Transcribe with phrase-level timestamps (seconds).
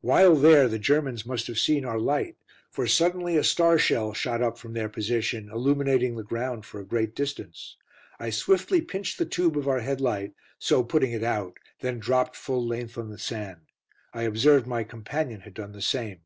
[0.00, 2.36] While there the Germans must have seen our light,
[2.70, 6.84] for suddenly a star shell shot up from their position, illuminating the ground for a
[6.86, 7.76] great distance.
[8.20, 12.64] I swiftly pinched the tube of our headlight, so putting it out, then dropped full
[12.64, 13.62] length on the sand.
[14.14, 16.20] I observed my companion had done the same.